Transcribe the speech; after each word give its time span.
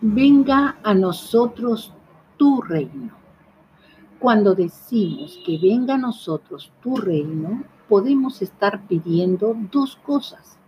venga 0.00 0.78
a 0.82 0.94
nosotros 0.94 1.92
tu 2.36 2.62
reino. 2.62 3.12
Cuando 4.18 4.54
decimos 4.54 5.38
que 5.44 5.58
venga 5.58 5.94
a 5.94 5.98
nosotros 5.98 6.72
tu 6.82 6.96
reino, 6.96 7.64
podemos 7.88 8.42
estar 8.42 8.86
pidiendo 8.86 9.56
dos 9.70 9.96
cosas. 9.96 10.58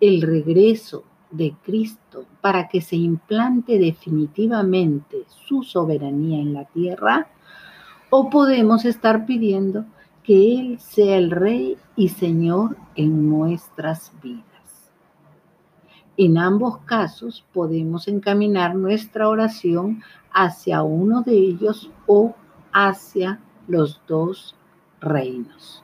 El 0.00 0.22
regreso 0.22 1.04
de 1.30 1.54
Cristo 1.62 2.26
para 2.40 2.68
que 2.68 2.80
se 2.80 2.96
implante 2.96 3.78
definitivamente 3.78 5.24
su 5.28 5.62
soberanía 5.62 6.40
en 6.40 6.52
la 6.52 6.64
tierra, 6.66 7.28
o 8.10 8.28
podemos 8.28 8.84
estar 8.84 9.24
pidiendo 9.24 9.86
que 10.22 10.58
Él 10.58 10.78
sea 10.78 11.16
el 11.16 11.30
Rey 11.30 11.78
y 11.96 12.10
Señor 12.10 12.76
en 12.94 13.28
nuestras 13.28 14.12
vidas. 14.22 14.51
En 16.16 16.36
ambos 16.36 16.78
casos 16.84 17.44
podemos 17.52 18.06
encaminar 18.06 18.74
nuestra 18.74 19.28
oración 19.28 20.02
hacia 20.32 20.82
uno 20.82 21.22
de 21.22 21.32
ellos 21.32 21.90
o 22.06 22.34
hacia 22.72 23.40
los 23.66 24.00
dos 24.06 24.54
reinos. 25.00 25.82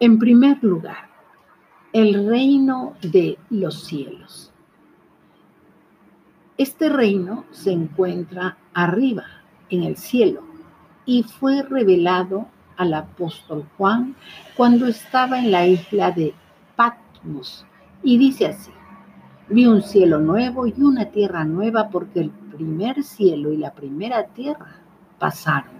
En 0.00 0.18
primer 0.18 0.62
lugar, 0.62 1.08
el 1.92 2.26
reino 2.26 2.94
de 3.02 3.38
los 3.50 3.84
cielos. 3.84 4.50
Este 6.56 6.88
reino 6.88 7.44
se 7.50 7.72
encuentra 7.72 8.56
arriba, 8.72 9.24
en 9.70 9.82
el 9.82 9.96
cielo, 9.96 10.42
y 11.04 11.22
fue 11.22 11.62
revelado 11.62 12.48
al 12.76 12.94
apóstol 12.94 13.66
Juan 13.76 14.16
cuando 14.56 14.86
estaba 14.86 15.38
en 15.38 15.52
la 15.52 15.66
isla 15.66 16.10
de 16.10 16.34
Patmos. 16.76 17.66
Y 18.04 18.18
dice 18.18 18.48
así, 18.48 18.70
vi 19.48 19.66
un 19.66 19.80
cielo 19.80 20.20
nuevo 20.20 20.66
y 20.66 20.74
una 20.76 21.06
tierra 21.06 21.42
nueva 21.44 21.88
porque 21.88 22.20
el 22.20 22.30
primer 22.30 23.02
cielo 23.02 23.50
y 23.50 23.56
la 23.56 23.72
primera 23.72 24.26
tierra 24.26 24.76
pasaron. 25.18 25.72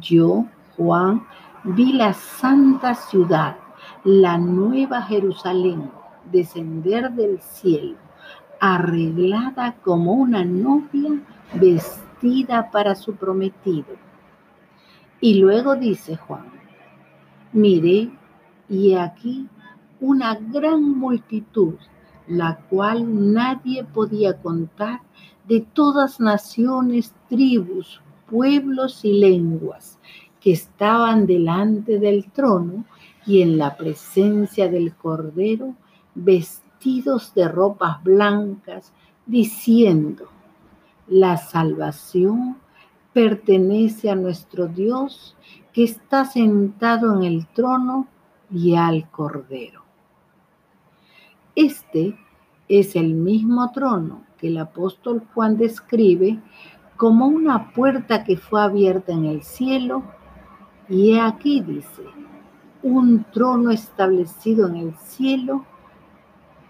Yo, 0.00 0.46
Juan, 0.76 1.26
vi 1.64 1.92
la 1.92 2.14
santa 2.14 2.94
ciudad, 2.94 3.56
la 4.04 4.38
nueva 4.38 5.02
Jerusalén, 5.02 5.90
descender 6.30 7.10
del 7.10 7.40
cielo, 7.40 7.96
arreglada 8.60 9.74
como 9.82 10.12
una 10.12 10.44
novia 10.44 11.20
vestida 11.54 12.70
para 12.70 12.94
su 12.94 13.16
prometido. 13.16 13.96
Y 15.20 15.40
luego 15.40 15.74
dice 15.74 16.16
Juan, 16.16 16.46
miré 17.52 18.10
y 18.68 18.94
aquí 18.94 19.48
una 20.00 20.34
gran 20.34 20.98
multitud, 20.98 21.74
la 22.26 22.58
cual 22.68 23.32
nadie 23.32 23.84
podía 23.84 24.40
contar, 24.40 25.00
de 25.46 25.60
todas 25.60 26.20
naciones, 26.20 27.14
tribus, 27.28 28.00
pueblos 28.30 29.04
y 29.04 29.12
lenguas, 29.14 29.98
que 30.40 30.52
estaban 30.52 31.26
delante 31.26 31.98
del 31.98 32.30
trono 32.30 32.84
y 33.26 33.42
en 33.42 33.58
la 33.58 33.76
presencia 33.76 34.68
del 34.68 34.94
Cordero, 34.94 35.74
vestidos 36.14 37.34
de 37.34 37.48
ropas 37.48 38.02
blancas, 38.02 38.92
diciendo, 39.26 40.28
la 41.08 41.36
salvación 41.36 42.56
pertenece 43.12 44.08
a 44.10 44.14
nuestro 44.14 44.68
Dios 44.68 45.36
que 45.72 45.84
está 45.84 46.24
sentado 46.24 47.16
en 47.16 47.24
el 47.24 47.46
trono 47.48 48.06
y 48.50 48.76
al 48.76 49.10
Cordero. 49.10 49.89
Este 51.62 52.16
es 52.70 52.96
el 52.96 53.12
mismo 53.12 53.70
trono 53.70 54.22
que 54.38 54.48
el 54.48 54.56
apóstol 54.56 55.22
Juan 55.34 55.58
describe 55.58 56.40
como 56.96 57.26
una 57.26 57.72
puerta 57.72 58.24
que 58.24 58.38
fue 58.38 58.62
abierta 58.62 59.12
en 59.12 59.26
el 59.26 59.42
cielo 59.42 60.02
y 60.88 61.18
aquí 61.18 61.60
dice, 61.60 62.02
un 62.82 63.24
trono 63.24 63.70
establecido 63.72 64.68
en 64.68 64.76
el 64.76 64.94
cielo 64.94 65.66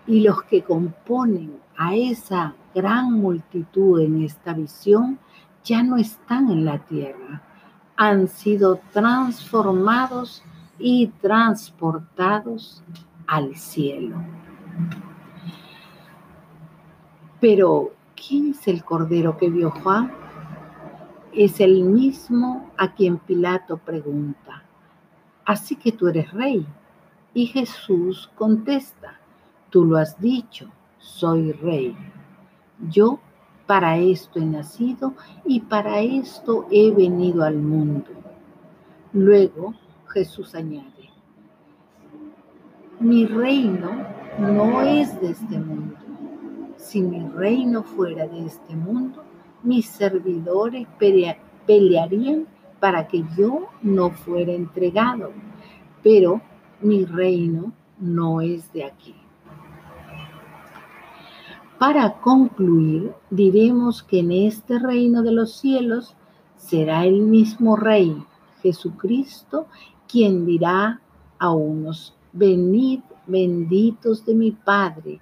y 0.09 0.23
los 0.23 0.43
que 0.43 0.65
componen 0.65 1.61
a 1.77 1.95
esa 1.95 2.57
gran 2.75 3.13
multitud 3.13 4.01
en 4.01 4.25
esta 4.25 4.55
visión 4.55 5.21
ya 5.63 5.85
no 5.85 5.99
están 5.99 6.51
en 6.51 6.65
la 6.65 6.81
tierra, 6.81 7.43
han 7.97 8.27
sido 8.27 8.81
transformados 8.93 10.43
y 10.81 11.07
transportados 11.21 12.83
al 13.29 13.55
cielo. 13.55 14.17
Pero, 17.41 17.93
¿quién 18.15 18.51
es 18.51 18.69
el 18.69 18.85
cordero 18.85 19.39
que 19.39 19.49
vio 19.49 19.71
Juan? 19.71 20.13
Es 21.33 21.61
el 21.61 21.85
mismo 21.85 22.71
a 22.77 22.95
quien 22.95 23.19
Pilato 23.19 23.79
pregunta, 23.79 24.65
así 25.45 25.77
que 25.77 25.93
tú 25.93 26.09
eres 26.09 26.31
rey. 26.33 26.67
Y 27.33 27.47
Jesús 27.47 28.31
contesta, 28.35 29.21
tú 29.71 29.85
lo 29.85 29.97
has 29.97 30.21
dicho, 30.21 30.71
soy 30.99 31.53
rey. 31.53 31.97
Yo 32.91 33.21
para 33.67 33.99
esto 33.99 34.41
he 34.41 34.45
nacido 34.45 35.15
y 35.45 35.61
para 35.61 36.01
esto 36.01 36.67
he 36.71 36.91
venido 36.91 37.45
al 37.45 37.57
mundo. 37.57 38.11
Luego 39.13 39.75
Jesús 40.09 40.55
añade, 40.55 41.11
mi 42.99 43.27
reino 43.27 44.20
no 44.39 44.83
es 44.83 45.21
de 45.21 45.31
este 45.31 45.59
mundo. 45.59 45.97
Si 46.77 47.03
mi 47.03 47.29
reino 47.29 47.83
fuera 47.83 48.27
de 48.27 48.47
este 48.47 48.75
mundo, 48.75 49.23
mis 49.63 49.87
servidores 49.87 50.87
pelearían 51.67 52.47
para 52.79 53.07
que 53.07 53.25
yo 53.37 53.69
no 53.83 54.11
fuera 54.11 54.53
entregado. 54.53 55.33
Pero 56.03 56.41
mi 56.81 57.05
reino 57.05 57.73
no 57.99 58.41
es 58.41 58.73
de 58.73 58.85
aquí. 58.85 59.15
Para 61.79 62.21
concluir, 62.21 63.13
diremos 63.31 64.03
que 64.03 64.19
en 64.19 64.33
este 64.33 64.79
reino 64.79 65.23
de 65.23 65.33
los 65.33 65.53
cielos 65.57 66.15
será 66.57 67.07
el 67.07 67.23
mismo 67.23 67.77
Rey, 67.77 68.23
Jesucristo, 68.63 69.67
quien 70.07 70.45
dirá 70.45 71.01
a 71.39 71.53
unos, 71.53 72.15
venid 72.33 73.01
benditos 73.27 74.25
de 74.25 74.35
mi 74.35 74.51
Padre, 74.51 75.21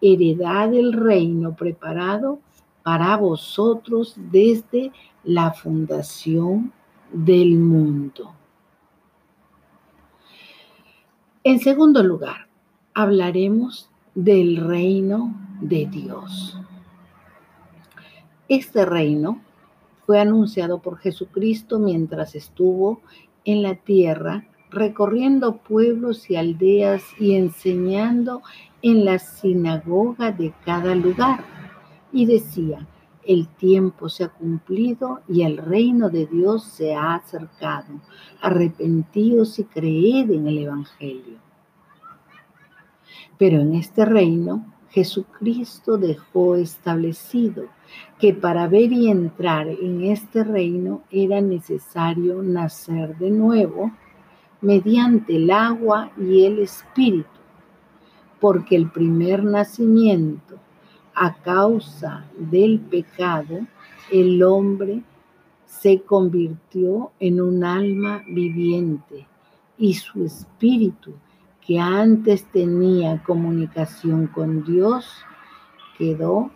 heredad 0.00 0.70
del 0.70 0.92
reino 0.92 1.54
preparado 1.54 2.40
para 2.82 3.16
vosotros 3.16 4.14
desde 4.30 4.92
la 5.22 5.52
fundación 5.52 6.72
del 7.12 7.58
mundo. 7.58 8.34
En 11.42 11.60
segundo 11.60 12.02
lugar, 12.02 12.48
hablaremos 12.92 13.90
del 14.14 14.56
reino 14.56 15.34
de 15.60 15.86
Dios. 15.86 16.58
Este 18.48 18.84
reino 18.84 19.40
fue 20.06 20.20
anunciado 20.20 20.80
por 20.80 20.98
Jesucristo 20.98 21.78
mientras 21.78 22.34
estuvo 22.34 23.00
en 23.44 23.62
la 23.62 23.74
tierra 23.74 24.46
recorriendo 24.74 25.56
pueblos 25.56 26.28
y 26.30 26.36
aldeas 26.36 27.02
y 27.18 27.34
enseñando 27.34 28.42
en 28.82 29.04
la 29.04 29.18
sinagoga 29.18 30.32
de 30.32 30.52
cada 30.64 30.94
lugar. 30.94 31.44
Y 32.12 32.26
decía, 32.26 32.86
el 33.26 33.48
tiempo 33.48 34.08
se 34.08 34.24
ha 34.24 34.28
cumplido 34.28 35.20
y 35.28 35.42
el 35.42 35.56
reino 35.56 36.10
de 36.10 36.26
Dios 36.26 36.64
se 36.64 36.94
ha 36.94 37.14
acercado. 37.14 38.00
Arrepentíos 38.40 39.58
y 39.58 39.64
creed 39.64 40.30
en 40.30 40.46
el 40.46 40.58
Evangelio. 40.58 41.38
Pero 43.38 43.60
en 43.60 43.74
este 43.74 44.04
reino 44.04 44.74
Jesucristo 44.90 45.98
dejó 45.98 46.54
establecido 46.54 47.64
que 48.20 48.32
para 48.32 48.68
ver 48.68 48.92
y 48.92 49.10
entrar 49.10 49.66
en 49.66 50.04
este 50.04 50.44
reino 50.44 51.02
era 51.10 51.40
necesario 51.40 52.42
nacer 52.42 53.16
de 53.18 53.30
nuevo 53.30 53.90
mediante 54.64 55.36
el 55.36 55.50
agua 55.50 56.10
y 56.16 56.46
el 56.46 56.60
espíritu, 56.60 57.28
porque 58.40 58.74
el 58.74 58.90
primer 58.90 59.44
nacimiento 59.44 60.58
a 61.14 61.34
causa 61.34 62.24
del 62.38 62.80
pecado, 62.80 63.58
el 64.10 64.42
hombre 64.42 65.02
se 65.66 66.00
convirtió 66.00 67.12
en 67.20 67.42
un 67.42 67.62
alma 67.62 68.22
viviente 68.26 69.26
y 69.76 69.92
su 69.92 70.24
espíritu 70.24 71.12
que 71.60 71.78
antes 71.78 72.44
tenía 72.50 73.22
comunicación 73.22 74.28
con 74.28 74.64
Dios, 74.64 75.26
quedó 75.98 76.50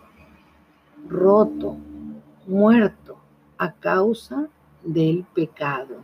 roto, 1.07 1.77
muerto 2.47 3.17
a 3.59 3.71
causa 3.71 4.47
del 4.83 5.25
pecado. 5.35 5.97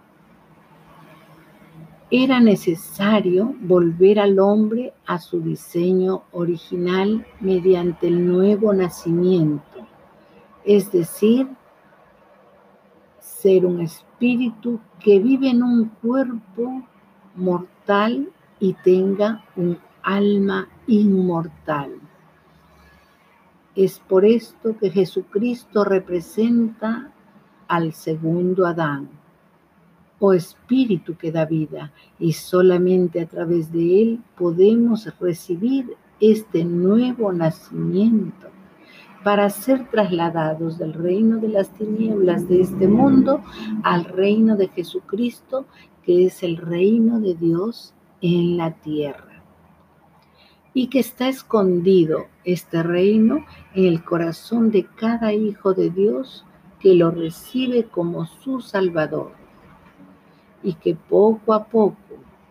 Era 2.12 2.40
necesario 2.40 3.56
volver 3.62 4.19
al 4.19 4.40
hombre 4.40 4.94
a 5.07 5.18
su 5.18 5.42
diseño 5.42 6.24
original 6.31 7.25
mediante 7.40 8.07
el 8.07 8.28
nuevo 8.28 8.74
nacimiento, 8.74 9.88
es 10.63 10.92
decir, 10.92 11.48
ser 13.19 13.66
un 13.66 13.81
espíritu 13.81 14.80
que 15.00 15.19
vive 15.19 15.50
en 15.50 15.63
un 15.63 15.90
cuerpo 16.02 16.84
mortal 17.36 18.30
y 18.60 18.74
tenga 18.74 19.44
un 19.56 19.80
alma 20.04 20.69
inmortal. 20.86 21.92
Es 23.75 24.00
por 24.00 24.25
esto 24.25 24.78
que 24.78 24.92
Jesucristo 24.92 25.84
representa 25.84 27.12
al 27.68 27.94
segundo 27.94 28.68
Adán 28.68 29.25
o 30.19 30.33
espíritu 30.33 31.15
que 31.17 31.31
da 31.31 31.45
vida 31.45 31.91
y 32.19 32.33
solamente 32.33 33.21
a 33.21 33.27
través 33.27 33.71
de 33.71 34.01
él 34.01 34.19
podemos 34.38 35.07
recibir 35.19 35.95
este 36.19 36.63
nuevo 36.63 37.33
nacimiento 37.33 38.47
para 39.23 39.50
ser 39.50 39.89
trasladados 39.89 40.77
del 40.77 40.94
reino 40.94 41.38
de 41.38 41.50
las 41.50 41.73
tinieblas 41.73 42.47
de 42.47 42.62
este 42.62 42.88
mundo 42.88 43.41
al 43.83 44.06
reino 44.06 44.56
de 44.56 44.67
Jesucristo, 44.69 45.65
que 46.03 46.27
es 46.27 46.44
el 46.44 46.57
reino 46.57 47.19
de 47.19 47.33
Dios 47.33 47.94
en 48.21 48.56
la 48.57 48.71
tierra. 48.71 49.44
Y 50.75 50.88
que 50.88 51.00
está 51.00 51.27
escondido 51.27 52.27
este 52.44 52.83
reino 52.83 53.45
en 53.73 53.85
el 53.85 54.03
corazón 54.03 54.69
de 54.69 54.85
cada 54.85 55.33
hijo 55.33 55.73
de 55.73 55.89
Dios 55.89 56.45
que 56.79 56.94
lo 56.94 57.09
recibe 57.09 57.85
como 57.85 58.27
su 58.27 58.62
Salvador 58.62 59.44
y 60.65 60.73
que 60.73 60.95
poco 60.95 61.53
a 61.53 61.63
poco 61.63 61.95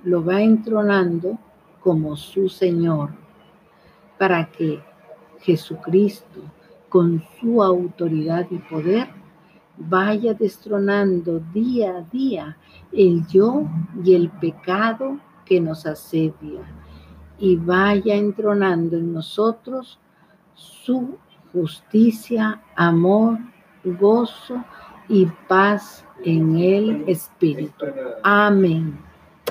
lo 0.04 0.24
va 0.24 0.40
entronando 0.40 1.36
como 1.80 2.16
su 2.16 2.48
Señor, 2.48 3.10
para 4.18 4.50
que 4.50 4.80
Jesucristo, 5.40 6.40
con 6.88 7.22
su 7.38 7.62
autoridad 7.62 8.46
y 8.50 8.58
poder, 8.58 9.08
vaya 9.76 10.32
destronando 10.32 11.40
día 11.52 11.96
a 11.96 12.02
día 12.02 12.56
el 12.92 13.26
yo 13.26 13.64
y 14.04 14.14
el 14.14 14.30
pecado 14.30 15.18
que 15.44 15.60
nos 15.60 15.84
asedia 15.84 16.60
y 17.38 17.56
vaya 17.56 18.14
entronando 18.14 18.96
en 18.96 19.12
nosotros 19.12 19.98
su 20.54 21.18
justicia, 21.52 22.62
amor, 22.76 23.38
gozo 23.84 24.64
y 25.08 25.26
paz 25.48 26.04
en 26.24 26.58
el 26.58 27.04
Espíritu. 27.08 27.86
Amén. 28.22 28.98